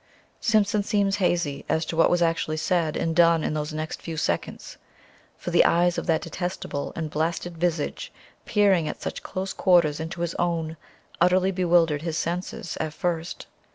[0.39, 4.17] Simpson seems hazy as to what was actually said and done in those next few
[4.17, 4.77] seconds,
[5.37, 8.11] for the eyes of that detestable and blasted visage
[8.43, 10.75] peering at such close quarters into his own
[11.21, 13.45] utterly bewildered his senses at first.